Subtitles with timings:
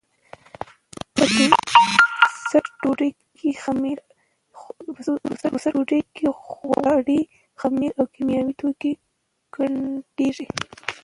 [1.15, 1.23] په
[5.53, 7.21] ټوسټ ډوډۍ کې غوړي،
[7.61, 8.91] خمیر او کیمیاوي توکي
[9.55, 10.45] ګډېږي.